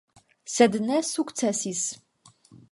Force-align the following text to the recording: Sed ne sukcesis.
Sed 0.53 0.77
ne 0.87 0.97
sukcesis. 1.11 1.85